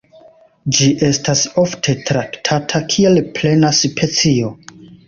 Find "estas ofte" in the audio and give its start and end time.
1.09-1.97